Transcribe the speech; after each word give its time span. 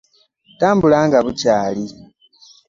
Tambula 0.59 0.99
nga 1.07 1.19
bukyaali! 1.25 1.85